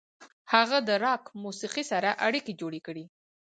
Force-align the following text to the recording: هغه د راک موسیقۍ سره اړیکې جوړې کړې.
هغه 0.53 0.77
د 0.87 0.89
راک 1.05 1.23
موسیقۍ 1.43 1.83
سره 1.91 2.09
اړیکې 2.27 2.53
جوړې 2.61 2.79
کړې. 2.87 3.05